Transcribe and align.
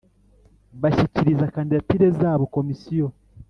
bashyikiriza 0.81 1.51
kandidatire 1.55 2.07
zabo 2.19 2.43
Komisiyo 2.55 3.07